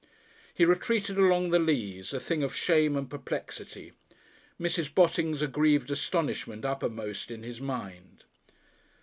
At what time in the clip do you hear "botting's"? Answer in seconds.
4.91-5.43